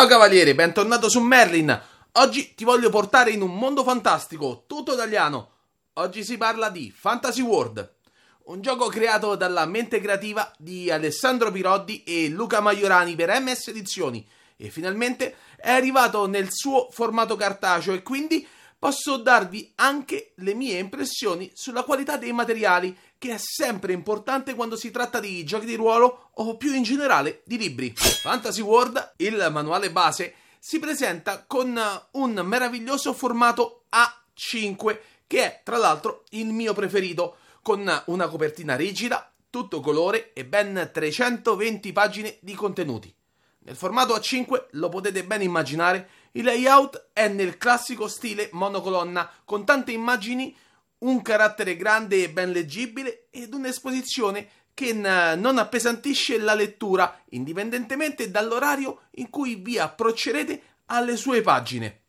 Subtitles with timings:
[0.00, 1.78] Ciao cavaliere, bentornato su Merlin.
[2.12, 5.50] Oggi ti voglio portare in un mondo fantastico, tutto italiano.
[5.92, 7.96] Oggi si parla di Fantasy World,
[8.44, 14.26] un gioco creato dalla mente creativa di Alessandro Piroddi e Luca Maiorani per MS Edizioni
[14.56, 18.48] e finalmente è arrivato nel suo formato cartaceo e quindi
[18.80, 24.74] posso darvi anche le mie impressioni sulla qualità dei materiali, che è sempre importante quando
[24.74, 27.92] si tratta di giochi di ruolo o più in generale di libri.
[27.94, 31.78] Fantasy World, il manuale base, si presenta con
[32.12, 39.30] un meraviglioso formato A5, che è tra l'altro il mio preferito, con una copertina rigida,
[39.50, 43.14] tutto colore e ben 320 pagine di contenuti.
[43.62, 49.64] Nel formato A5 lo potete ben immaginare, il layout è nel classico stile monocolonna, con
[49.64, 50.56] tante immagini,
[50.98, 59.02] un carattere grande e ben leggibile ed un'esposizione che non appesantisce la lettura, indipendentemente dall'orario
[59.12, 61.99] in cui vi approccerete alle sue pagine.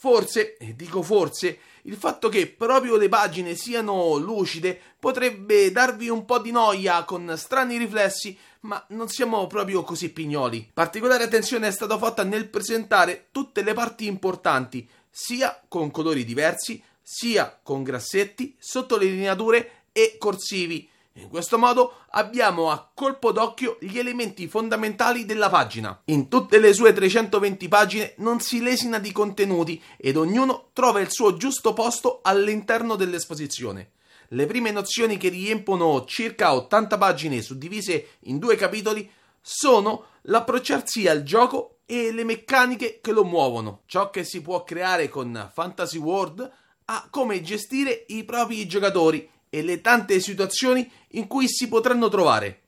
[0.00, 6.24] Forse, e dico forse, il fatto che proprio le pagine siano lucide potrebbe darvi un
[6.24, 10.70] po' di noia con strani riflessi ma non siamo proprio così pignoli.
[10.72, 16.80] Particolare attenzione è stata fatta nel presentare tutte le parti importanti, sia con colori diversi,
[17.02, 20.88] sia con grassetti, sottolineature e corsivi.
[21.18, 26.00] In questo modo abbiamo a colpo d'occhio gli elementi fondamentali della pagina.
[26.06, 31.10] In tutte le sue 320 pagine non si lesina di contenuti ed ognuno trova il
[31.10, 33.90] suo giusto posto all'interno dell'esposizione.
[34.28, 39.10] Le prime nozioni che riempiono circa 80 pagine suddivise in due capitoli
[39.40, 45.08] sono l'approcciarsi al gioco e le meccaniche che lo muovono, ciò che si può creare
[45.08, 46.52] con Fantasy World
[46.84, 52.62] a come gestire i propri giocatori e le tante situazioni in cui si potranno trovare.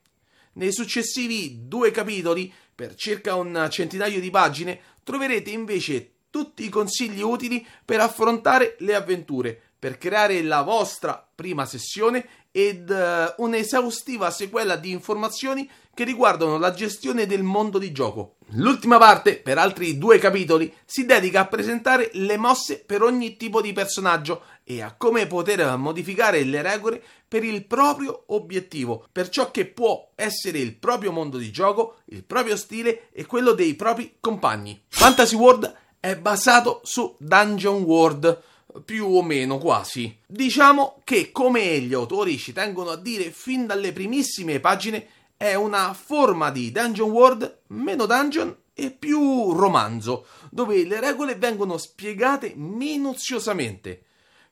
[0.55, 7.20] Nei successivi due capitoli, per circa un centinaio di pagine, troverete invece tutti i consigli
[7.20, 14.77] utili per affrontare le avventure, per creare la vostra prima sessione ed uh, un'esaustiva sequela
[14.77, 18.36] di informazioni che riguardano la gestione del mondo di gioco.
[18.55, 23.61] L'ultima parte, per altri due capitoli, si dedica a presentare le mosse per ogni tipo
[23.61, 29.51] di personaggio e a come poter modificare le regole per il proprio obiettivo, per ciò
[29.51, 34.19] che può essere il proprio mondo di gioco, il proprio stile e quello dei propri
[34.20, 34.80] compagni.
[34.86, 38.42] Fantasy World è basato su Dungeon World
[38.85, 40.17] più o meno quasi.
[40.25, 45.92] Diciamo che, come gli autori ci tengono a dire fin dalle primissime pagine, è una
[45.95, 54.05] forma di Dungeon World meno dungeon e più romanzo, dove le regole vengono spiegate minuziosamente.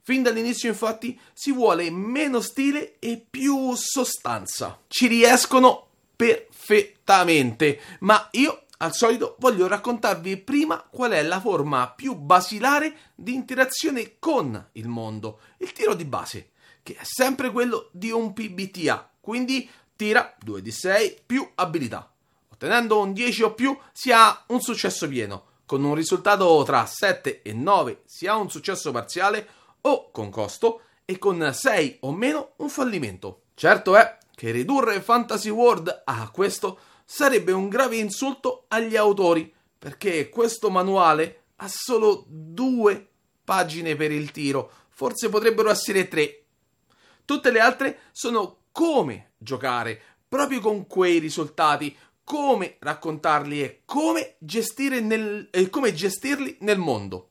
[0.09, 4.81] Fin dall'inizio, infatti, si vuole meno stile e più sostanza.
[4.89, 12.15] Ci riescono perfettamente, ma io al solito voglio raccontarvi prima qual è la forma più
[12.15, 16.53] basilare di interazione con il mondo, il tiro di base,
[16.83, 22.11] che è sempre quello di un PBTA, quindi tira 2d6 più abilità.
[22.49, 27.43] Ottenendo un 10 o più si ha un successo pieno, con un risultato tra 7
[27.43, 32.53] e 9 si ha un successo parziale o con costo e con 6 o meno
[32.57, 33.43] un fallimento.
[33.55, 40.29] Certo è che ridurre Fantasy World a questo sarebbe un grave insulto agli autori, perché
[40.29, 43.09] questo manuale ha solo due
[43.43, 46.45] pagine per il tiro, forse potrebbero essere tre.
[47.25, 54.37] Tutte le altre sono come giocare, proprio con quei risultati, come raccontarli e come,
[55.01, 57.31] nel, e come gestirli nel mondo.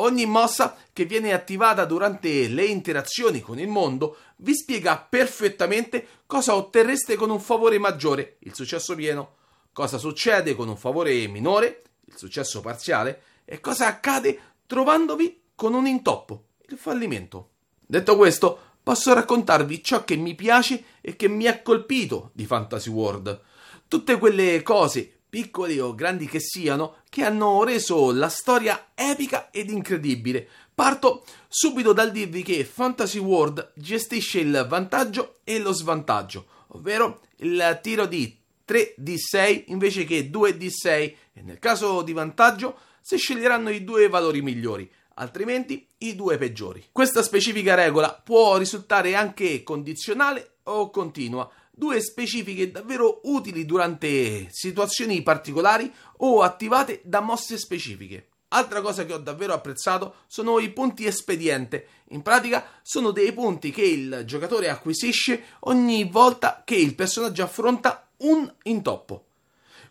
[0.00, 6.54] Ogni mossa che viene attivata durante le interazioni con il mondo vi spiega perfettamente cosa
[6.54, 9.36] otterreste con un favore maggiore, il successo pieno,
[9.74, 15.86] cosa succede con un favore minore, il successo parziale, e cosa accade trovandovi con un
[15.86, 17.50] intoppo, il fallimento.
[17.86, 22.88] Detto questo, posso raccontarvi ciò che mi piace e che mi ha colpito di Fantasy
[22.88, 23.38] World.
[23.86, 29.70] Tutte quelle cose piccoli o grandi che siano, che hanno reso la storia epica ed
[29.70, 30.46] incredibile.
[30.74, 37.78] Parto subito dal dirvi che Fantasy World gestisce il vantaggio e lo svantaggio, ovvero il
[37.82, 38.36] tiro di
[38.66, 40.88] 3d6 invece che 2d6
[41.32, 46.86] e nel caso di vantaggio si sceglieranno i due valori migliori, altrimenti i due peggiori.
[46.92, 55.22] Questa specifica regola può risultare anche condizionale o continua, due specifiche davvero utili durante situazioni
[55.22, 58.28] particolari o attivate da mosse specifiche.
[58.52, 61.86] Altra cosa che ho davvero apprezzato sono i punti espediente.
[62.08, 68.08] In pratica sono dei punti che il giocatore acquisisce ogni volta che il personaggio affronta
[68.18, 69.26] un intoppo.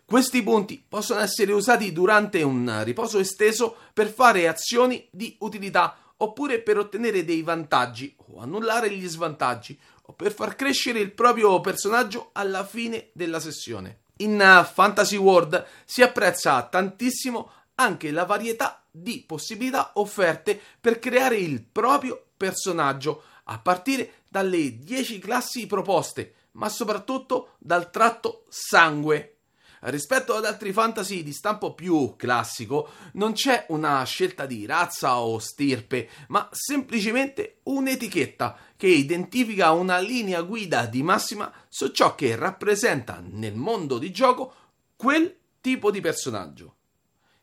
[0.04, 6.60] Questi punti possono essere usati durante un riposo esteso per fare azioni di utilità oppure
[6.60, 9.78] per ottenere dei vantaggi o annullare gli svantaggi
[10.10, 14.00] o per far crescere il proprio personaggio alla fine della sessione.
[14.18, 14.38] In
[14.72, 22.22] Fantasy World si apprezza tantissimo anche la varietà di possibilità offerte per creare il proprio
[22.36, 29.36] personaggio, a partire dalle 10 classi proposte, ma soprattutto dal tratto sangue.
[29.82, 35.38] Rispetto ad altri fantasy di stampo più classico, non c'è una scelta di razza o
[35.38, 43.22] stirpe, ma semplicemente un'etichetta che identifica una linea guida di massima su ciò che rappresenta
[43.26, 44.54] nel mondo di gioco
[44.96, 46.74] quel tipo di personaggio.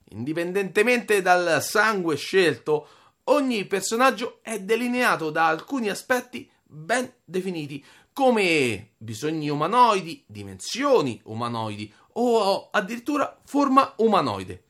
[0.09, 2.87] Indipendentemente dal sangue scelto,
[3.25, 7.83] ogni personaggio è delineato da alcuni aspetti ben definiti,
[8.13, 14.63] come bisogni umanoidi, dimensioni umanoidi o addirittura forma umanoide.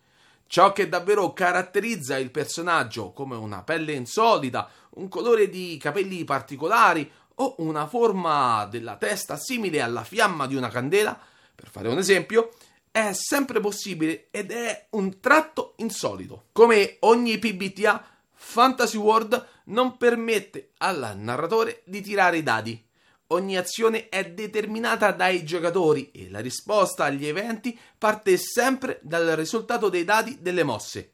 [0.48, 7.10] Ciò che davvero caratterizza il personaggio, come una pelle insolita, un colore di capelli particolari
[7.36, 11.20] o una forma della testa simile alla fiamma di una candela,
[11.54, 12.52] per fare un esempio,
[12.90, 16.46] è sempre possibile ed è un tratto insolito.
[16.54, 18.04] Come ogni PBTA,
[18.34, 22.87] Fantasy World non permette al narratore di tirare i dadi.
[23.28, 29.90] Ogni azione è determinata dai giocatori e la risposta agli eventi parte sempre dal risultato
[29.90, 31.12] dei dadi delle mosse.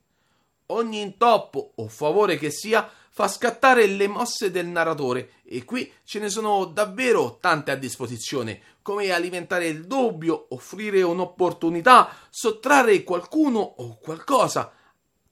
[0.68, 6.20] Ogni intoppo o favore che sia fa scattare le mosse del narratore e qui ce
[6.20, 13.98] ne sono davvero tante a disposizione, come alimentare il dubbio, offrire un'opportunità, sottrarre qualcuno o
[13.98, 14.72] qualcosa,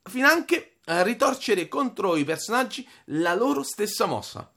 [0.03, 4.51] finanche a ritorcere contro i personaggi la loro stessa mossa.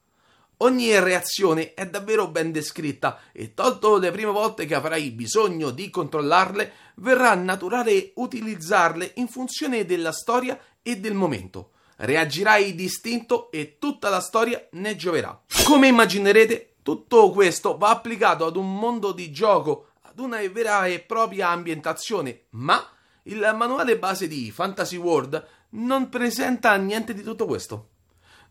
[0.59, 5.91] Ogni reazione è davvero ben descritta e tolto le prime volte che avrai bisogno di
[5.91, 14.09] controllarle, verrà naturale utilizzarle in funzione della storia e del momento reagirai distinto e tutta
[14.09, 15.43] la storia ne gioverà.
[15.65, 21.01] Come immaginerete, tutto questo va applicato ad un mondo di gioco, ad una vera e
[21.01, 22.87] propria ambientazione, ma
[23.25, 27.89] il manuale base di Fantasy World non presenta niente di tutto questo.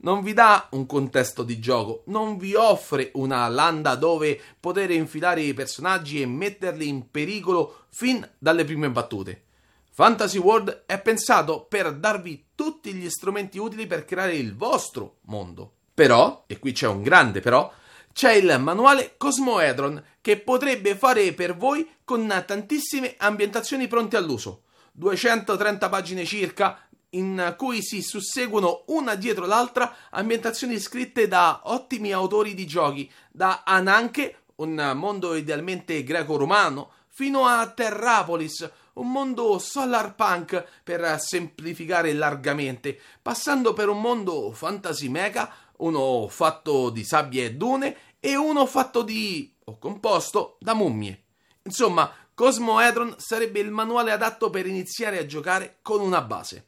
[0.03, 5.41] Non vi dà un contesto di gioco, non vi offre una landa dove poter infilare
[5.41, 9.43] i personaggi e metterli in pericolo fin dalle prime battute.
[9.91, 15.71] Fantasy World è pensato per darvi tutti gli strumenti utili per creare il vostro mondo.
[15.93, 17.71] Però, e qui c'è un grande però,
[18.11, 24.63] c'è il manuale Cosmoedron che potrebbe fare per voi con tantissime ambientazioni pronte all'uso.
[24.91, 32.53] 230 pagine circa in cui si susseguono una dietro l'altra ambientazioni scritte da ottimi autori
[32.53, 40.81] di giochi, da Ananke, un mondo idealmente greco-romano, fino a Terrapolis, un mondo solar punk
[40.83, 47.97] per semplificare largamente, passando per un mondo fantasy mega, uno fatto di sabbie e dune
[48.19, 51.23] e uno fatto di o composto da mummie.
[51.63, 56.67] Insomma, Cosmoedron sarebbe il manuale adatto per iniziare a giocare con una base.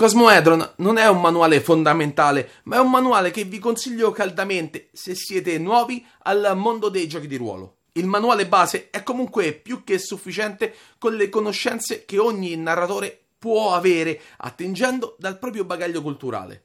[0.00, 5.14] Cosmoedron non è un manuale fondamentale, ma è un manuale che vi consiglio caldamente se
[5.14, 7.80] siete nuovi al mondo dei giochi di ruolo.
[7.92, 13.74] Il manuale base è comunque più che sufficiente con le conoscenze che ogni narratore può
[13.74, 16.64] avere attingendo dal proprio bagaglio culturale.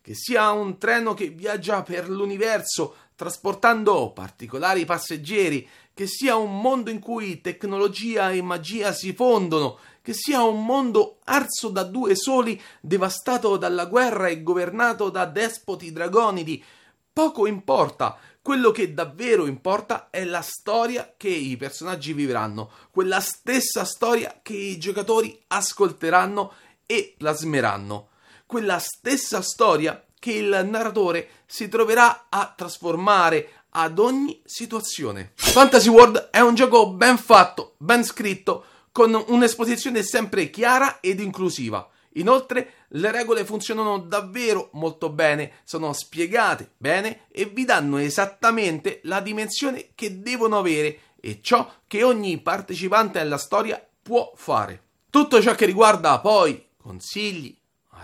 [0.00, 6.88] Che sia un treno che viaggia per l'universo trasportando particolari passeggeri, che sia un mondo
[6.88, 12.58] in cui tecnologia e magia si fondono, che sia un mondo arso da due soli,
[12.80, 16.64] devastato dalla guerra e governato da despoti dragonidi,
[17.12, 23.84] poco importa, quello che davvero importa è la storia che i personaggi vivranno, quella stessa
[23.84, 26.54] storia che i giocatori ascolteranno
[26.86, 28.08] e plasmeranno,
[28.46, 35.32] quella stessa storia che il narratore si troverà a trasformare ad ogni situazione.
[35.34, 41.88] Fantasy World è un gioco ben fatto, ben scritto, con un'esposizione sempre chiara ed inclusiva.
[42.14, 49.20] Inoltre le regole funzionano davvero molto bene, sono spiegate bene e vi danno esattamente la
[49.20, 54.82] dimensione che devono avere e ciò che ogni partecipante alla storia può fare.
[55.08, 57.56] Tutto ciò che riguarda poi consigli,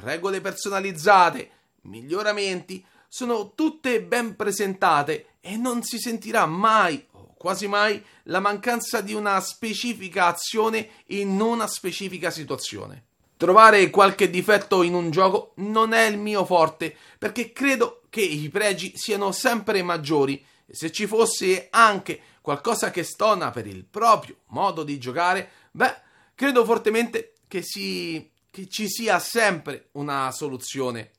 [0.02, 1.50] regole personalizzate,
[1.86, 9.00] miglioramenti, sono tutte ben presentate e non si sentirà mai o quasi mai la mancanza
[9.00, 13.04] di una specifica azione in una specifica situazione.
[13.36, 18.48] Trovare qualche difetto in un gioco non è il mio forte, perché credo che i
[18.48, 24.36] pregi siano sempre maggiori e se ci fosse anche qualcosa che stona per il proprio
[24.46, 25.94] modo di giocare, Beh,
[26.34, 31.10] credo fortemente che, si, che ci sia sempre una soluzione.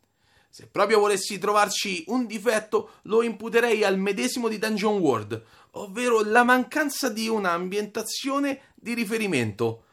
[0.58, 6.44] Se proprio volessi trovarci un difetto, lo imputerei al medesimo di Dungeon World, ovvero la
[6.44, 9.84] mancanza di un'ambientazione di riferimento.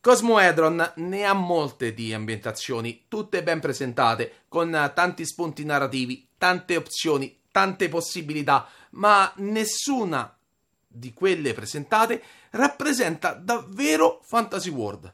[0.00, 7.40] Cosmoedron ne ha molte di ambientazioni, tutte ben presentate, con tanti spunti narrativi, tante opzioni,
[7.50, 10.32] tante possibilità, ma nessuna
[10.86, 15.12] di quelle presentate rappresenta davvero Fantasy World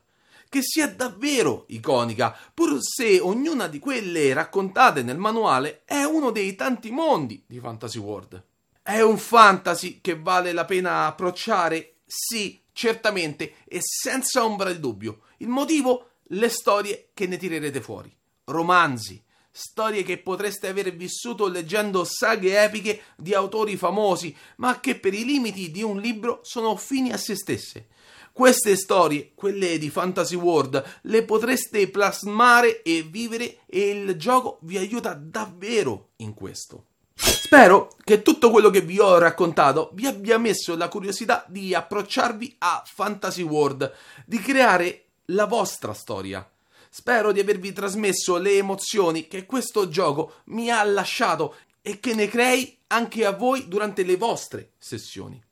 [0.49, 6.55] che sia davvero iconica, pur se ognuna di quelle raccontate nel manuale è uno dei
[6.55, 8.43] tanti mondi di Fantasy World.
[8.83, 11.97] È un fantasy che vale la pena approcciare?
[12.07, 15.21] Sì, certamente e senza ombra di dubbio.
[15.39, 16.11] Il motivo?
[16.31, 18.15] Le storie che ne tirerete fuori.
[18.45, 19.23] Romanzi,
[19.61, 25.25] storie che potreste aver vissuto leggendo saghe epiche di autori famosi, ma che per i
[25.25, 27.89] limiti di un libro sono fini a se stesse.
[28.33, 34.77] Queste storie, quelle di Fantasy World, le potreste plasmare e vivere e il gioco vi
[34.77, 36.85] aiuta davvero in questo.
[37.15, 42.57] Spero che tutto quello che vi ho raccontato vi abbia messo la curiosità di approcciarvi
[42.59, 43.93] a Fantasy World,
[44.25, 46.49] di creare la vostra storia.
[46.91, 52.29] Spero di avervi trasmesso le emozioni che questo gioco mi ha lasciato e che ne
[52.29, 55.43] crei anche a voi durante le vostre sessioni.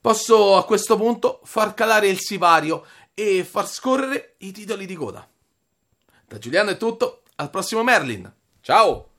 [0.00, 5.28] Posso a questo punto far calare il sipario e far scorrere i titoli di coda.
[6.26, 8.32] Da Giuliano è tutto, al prossimo Merlin.
[8.60, 9.15] Ciao!